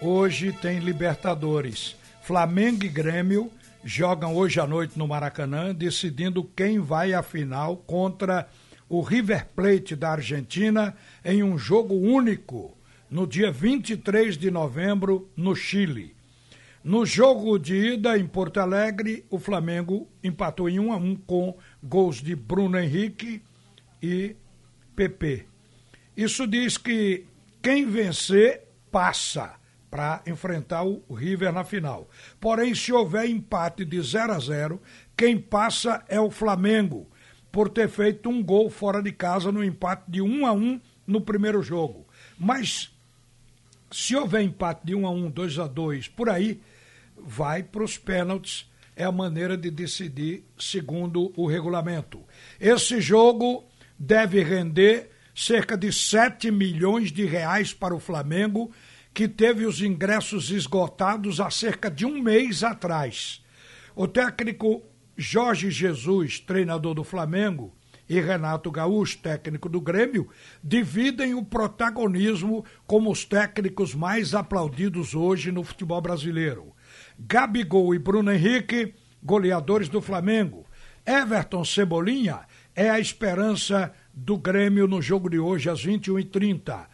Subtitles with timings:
[0.00, 1.96] hoje tem Libertadores.
[2.22, 3.50] Flamengo e Grêmio
[3.84, 8.48] jogam hoje à noite no Maracanã, decidindo quem vai à final contra
[8.88, 12.76] o River Plate da Argentina em um jogo único
[13.10, 16.14] no dia 23 de novembro no Chile.
[16.82, 21.56] No jogo de ida em Porto Alegre, o Flamengo empatou em 1 a 1 com
[21.82, 23.42] gols de Bruno Henrique
[24.02, 24.36] e
[24.94, 25.46] PP.
[26.16, 27.24] Isso diz que
[27.60, 29.54] quem vencer passa
[29.96, 32.10] para enfrentar o River na final.
[32.38, 34.82] Porém, se houver empate de 0 a 0,
[35.16, 37.10] quem passa é o Flamengo,
[37.50, 41.22] por ter feito um gol fora de casa no empate de 1 a 1 no
[41.22, 42.06] primeiro jogo.
[42.38, 42.94] Mas
[43.90, 46.60] se houver empate de 1 a 1, 2 a 2, por aí,
[47.16, 48.70] vai para os pênaltis.
[48.94, 52.22] É a maneira de decidir segundo o regulamento.
[52.60, 53.64] Esse jogo
[53.98, 58.70] deve render cerca de 7 milhões de reais para o Flamengo
[59.16, 63.42] que teve os ingressos esgotados há cerca de um mês atrás.
[63.94, 64.82] O técnico
[65.16, 67.74] Jorge Jesus, treinador do Flamengo,
[68.06, 70.28] e Renato Gaúcho, técnico do Grêmio,
[70.62, 76.74] dividem o protagonismo como os técnicos mais aplaudidos hoje no futebol brasileiro.
[77.18, 78.92] Gabigol e Bruno Henrique,
[79.22, 80.66] goleadores do Flamengo.
[81.06, 82.40] Everton Cebolinha
[82.74, 86.86] é a esperança do Grêmio no jogo de hoje às 21h30.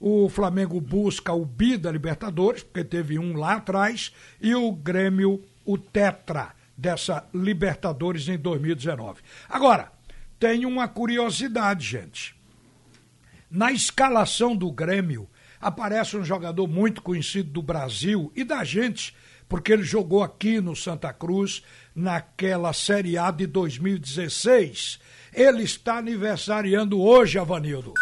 [0.00, 5.44] O Flamengo busca o bi da Libertadores, porque teve um lá atrás, e o Grêmio
[5.62, 9.20] o tetra dessa Libertadores em 2019.
[9.46, 9.92] Agora,
[10.38, 12.34] tem uma curiosidade, gente.
[13.50, 15.28] Na escalação do Grêmio,
[15.60, 19.14] aparece um jogador muito conhecido do Brasil e da gente,
[19.46, 21.62] porque ele jogou aqui no Santa Cruz
[21.94, 24.98] naquela Série A de 2016.
[25.34, 27.92] Ele está aniversariando hoje, Avanildo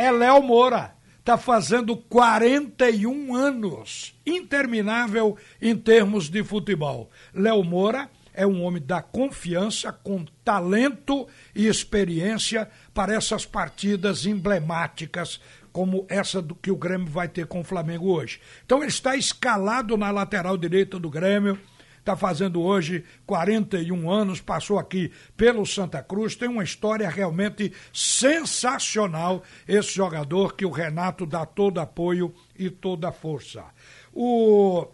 [0.00, 0.94] é Léo Moura.
[1.18, 4.18] Está fazendo 41 anos.
[4.24, 7.10] Interminável em termos de futebol.
[7.34, 15.38] Léo Moura é um homem da confiança, com talento e experiência para essas partidas emblemáticas
[15.70, 18.40] como essa do que o Grêmio vai ter com o Flamengo hoje.
[18.64, 21.58] Então ele está escalado na lateral direita do Grêmio
[22.00, 29.42] está fazendo hoje 41 anos, passou aqui pelo Santa Cruz, tem uma história realmente sensacional
[29.68, 33.64] esse jogador que o Renato dá todo apoio e toda força.
[34.12, 34.86] O,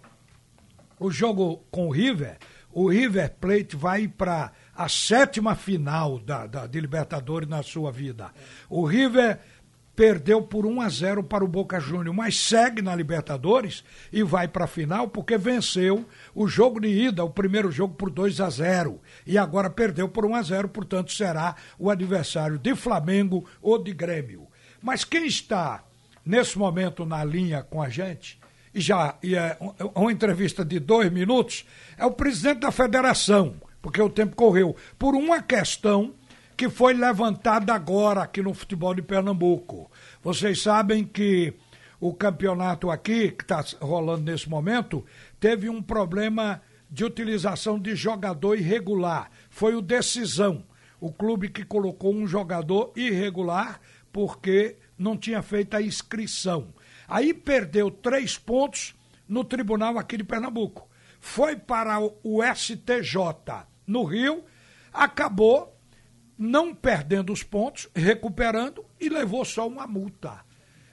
[0.99, 2.37] o jogo com o River,
[2.73, 8.31] o River Plate vai para a sétima final da, da, de Libertadores na sua vida.
[8.69, 9.41] O River
[9.97, 14.47] perdeu por 1 a 0 para o Boca Júnior, mas segue na Libertadores e vai
[14.47, 18.51] para a final porque venceu o jogo de ida, o primeiro jogo por 2 a
[18.51, 23.83] 0 e agora perdeu por 1 a 0, portanto será o adversário de Flamengo ou
[23.83, 24.47] de Grêmio.
[24.83, 25.83] Mas quem está
[26.25, 28.39] nesse momento na linha com a gente
[28.75, 29.57] e já e é
[29.95, 31.65] uma entrevista de dois minutos
[31.97, 36.15] é o presidente da federação, porque o tempo correu por uma questão
[36.57, 39.91] que foi levantada agora aqui no futebol de Pernambuco.
[40.23, 41.53] Vocês sabem que
[42.01, 45.05] o campeonato aqui, que está rolando nesse momento,
[45.39, 49.31] teve um problema de utilização de jogador irregular.
[49.51, 50.65] Foi o Decisão,
[50.99, 53.81] o clube que colocou um jogador irregular
[54.11, 56.69] porque não tinha feito a inscrição.
[57.07, 58.95] Aí perdeu três pontos
[59.29, 60.89] no tribunal aqui de Pernambuco.
[61.21, 64.43] Foi para o STJ no Rio,
[64.93, 65.76] acabou
[66.39, 70.45] não perdendo os pontos, recuperando e levou só uma multa.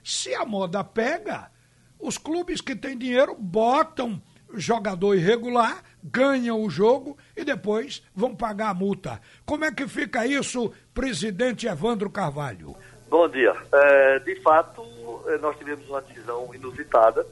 [0.02, 1.50] Se a moda pega,
[1.98, 4.20] os clubes que têm dinheiro botam
[4.56, 9.20] jogador irregular, ganham o jogo e depois vão pagar a multa.
[9.44, 12.76] Como é que fica isso, presidente Evandro Carvalho?
[13.08, 13.54] Bom dia.
[13.72, 14.82] É, de fato,
[15.26, 17.26] é, nós tivemos uma decisão inusitada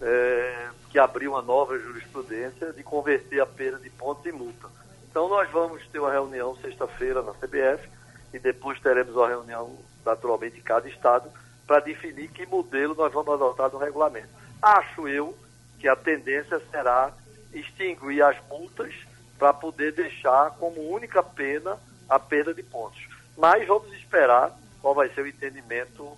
[0.00, 4.68] é, que abriu uma nova jurisprudência de converter a perda de pontos em multa.
[5.10, 7.88] Então nós vamos ter uma reunião sexta-feira na CBF
[8.32, 9.76] e depois teremos uma reunião
[10.06, 11.28] naturalmente em cada estado
[11.66, 14.28] para definir que modelo nós vamos adotar no regulamento.
[14.62, 15.36] Acho eu
[15.78, 17.12] que a tendência será
[17.52, 18.94] extinguir as multas
[19.36, 21.76] para poder deixar como única pena
[22.08, 23.00] a perda de pontos.
[23.36, 26.16] Mas vamos esperar qual vai ser o entendimento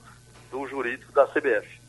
[0.51, 1.81] do jurídico da CBF.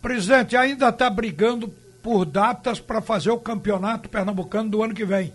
[0.00, 1.68] Presidente, ainda está brigando
[2.02, 5.34] por datas para fazer o campeonato pernambucano do ano que vem.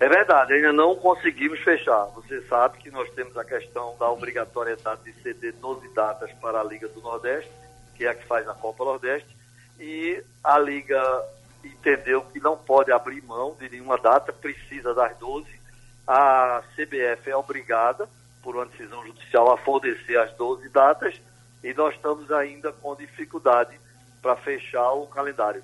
[0.00, 2.06] É verdade, ainda não conseguimos fechar.
[2.14, 6.64] Você sabe que nós temos a questão da obrigatoriedade de ceder 12 datas para a
[6.64, 7.50] Liga do Nordeste,
[7.94, 9.28] que é a que faz a Copa Nordeste,
[9.78, 11.00] e a Liga
[11.64, 15.46] entendeu que não pode abrir mão de nenhuma data, precisa das 12.
[16.06, 18.08] A CBF é obrigada,
[18.42, 21.18] por uma decisão judicial, a fornecer as 12 datas,
[21.62, 23.78] e nós estamos ainda com dificuldade
[24.20, 25.62] para fechar o calendário.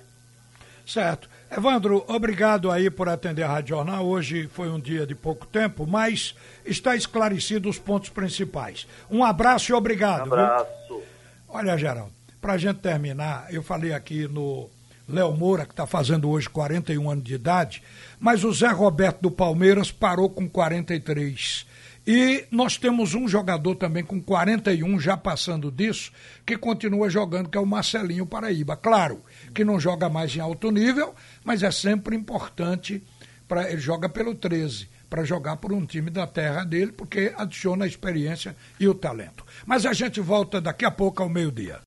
[0.85, 1.29] Certo.
[1.49, 4.05] Evandro, obrigado aí por atender a Rádio Jornal.
[4.05, 6.35] Hoje foi um dia de pouco tempo, mas
[6.65, 8.87] está esclarecido os pontos principais.
[9.09, 10.29] Um abraço e obrigado.
[10.29, 11.01] Um abraço.
[11.47, 14.69] Olha, Geraldo, para a gente terminar, eu falei aqui no
[15.07, 17.83] Léo Moura, que está fazendo hoje 41 anos de idade,
[18.19, 21.65] mas o Zé Roberto do Palmeiras parou com 43.
[22.13, 26.11] E nós temos um jogador também com 41, já passando disso,
[26.45, 28.75] que continua jogando, que é o Marcelinho Paraíba.
[28.75, 29.23] Claro
[29.55, 33.01] que não joga mais em alto nível, mas é sempre importante,
[33.47, 37.85] para ele joga pelo 13, para jogar por um time da terra dele, porque adiciona
[37.85, 39.45] a experiência e o talento.
[39.65, 41.79] Mas a gente volta daqui a pouco ao meio-dia.